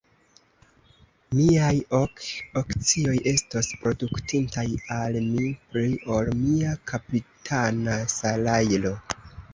[1.39, 2.23] Miaj ok
[2.61, 4.65] akcioj estos produktintaj
[4.97, 8.97] al mi pli ol mia kapitana salajro.